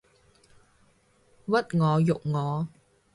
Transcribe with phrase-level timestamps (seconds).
[1.47, 2.67] 屈我辱我